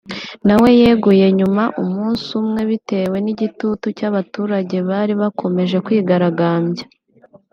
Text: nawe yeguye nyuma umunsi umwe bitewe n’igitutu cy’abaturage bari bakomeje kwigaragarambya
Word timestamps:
nawe 0.47 0.69
yeguye 0.79 1.27
nyuma 1.39 1.63
umunsi 1.83 2.27
umwe 2.41 2.61
bitewe 2.69 3.17
n’igitutu 3.25 3.85
cy’abaturage 3.97 4.77
bari 4.89 5.13
bakomeje 5.21 5.77
kwigaragarambya 5.85 6.85